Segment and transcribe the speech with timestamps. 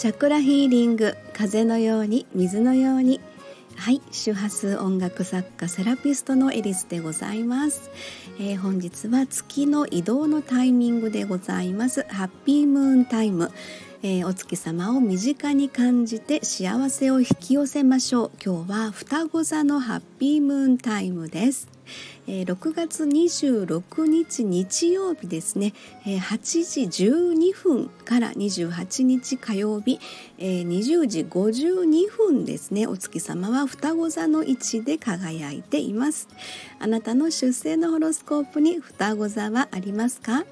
[0.00, 3.20] チャクラヒーリング風のように水のように。
[3.76, 7.90] はい周波数音楽作家セラピストのエリスでございます、
[8.38, 12.06] えー、本日は月の移動のタイミングでございます。
[12.08, 13.52] ハッピームーンタイム。
[14.02, 18.30] えー、お月様を身近に感じて幸せを引き寄せましょう。
[18.42, 21.68] 今日は双子座のハッピームーンタイムです。
[22.26, 25.72] えー、6月26日日曜日ですね、
[26.06, 29.98] えー、8時12分から28日火曜日、
[30.38, 32.86] えー、20時52分ですね。
[32.86, 36.28] お月様は双子座の位置で輝いています。
[36.78, 40.44] あなたの出生のホロスコープに双子座はありますか？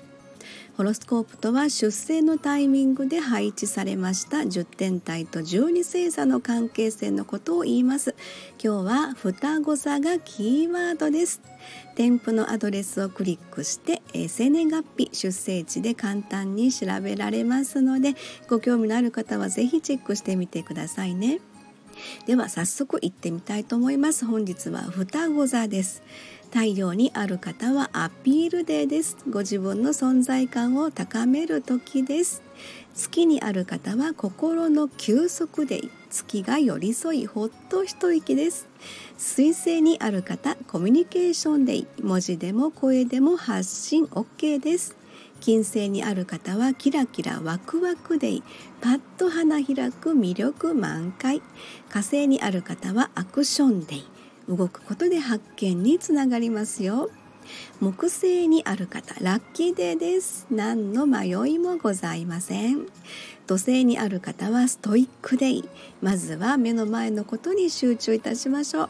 [0.76, 8.14] ホロスコープとは出生のタイミングで配置されました10点体と12星座の関係性のことを言います。
[8.62, 11.40] 今日は双子座がキーワードです。
[11.96, 18.14] 添付のアドレスをクリックして、生年月日出生地で簡単に調べられますので
[18.48, 21.40] ご興味のある方はぜひチェックしてみてくださいね。
[22.26, 24.24] では早速行ってみたいと思います。
[24.24, 26.02] 本日は双子座です。
[26.50, 32.42] 太陽にある方はアピールデーですご自分の存在感を高める時です
[32.94, 38.66] 月にある方は心の休息デー月が寄り添いほっと一息です。
[39.18, 44.96] 水星にある方コミュニケーションデー文字でも声でも発信 OK です
[45.40, 48.42] 金星にある方はキラキラワクワクデイ。
[48.80, 51.40] パッと花開く魅力満開。
[51.88, 54.04] 火星にある方はアクションデイ。
[54.48, 57.10] 動くことで発見につながりますよ。
[57.80, 60.46] 木星にある方ラッキーデーです。
[60.50, 62.86] 何の迷いもございません。
[63.46, 65.68] 土星にある方はストイックデイ。
[66.02, 68.88] まずは目の前のことに集中いたしましょう。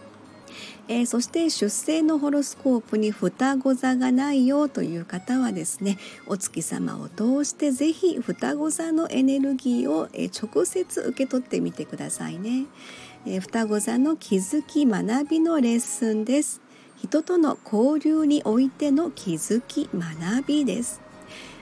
[0.89, 12.64] えー、そして出生のホロスコープに双子座がないよという方はですねお月様を通してぜひ双子座のエネルギーを、えー、直接受け取ってみてくださいね。
[13.30, 16.62] え双子座の気づき学びのレッスンです。
[16.96, 21.02] 人との交流においての気づき学びです。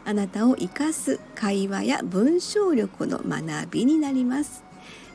[0.04, 4.62] あなたを生かす会話や文章力の学びになります。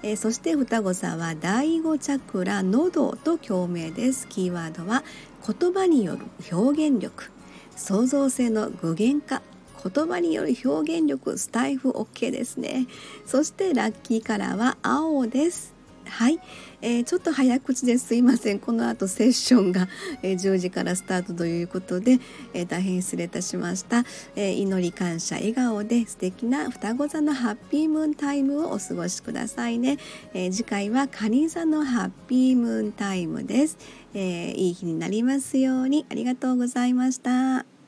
[0.03, 4.27] えー、そして双子座は第五チャクラ喉と共鳴です。
[4.27, 5.05] キーワードは
[5.47, 7.31] 言葉による表現力。
[7.77, 9.41] 創造性の具現化。
[9.81, 12.87] 言葉による表現力スタイフ OK ですね。
[13.25, 15.70] そしてラッキーカラーは青です。
[16.05, 16.39] はい、
[16.81, 18.59] えー、ちょっと早口ですいません。
[18.59, 19.87] この後セッションが、
[20.21, 22.19] えー、10時からスタートということで、
[22.53, 24.03] えー、大変失礼いたしました、
[24.35, 29.97] えー、祈り感謝笑顔で素敵な双子座のハッピームーンタイムをお過ごしくださいね、
[30.33, 33.77] えー、次回は蟹座のハッピームーンタイムです、
[34.13, 36.05] えー、いい日になりますように。
[36.09, 37.80] ありがとうございました。